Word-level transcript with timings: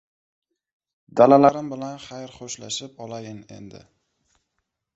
Dalalarim 1.19 1.69
bilan 1.75 2.01
xayr-xo‘shlashib 2.07 3.05
olayin, 3.09 3.39
endi. 3.61 3.83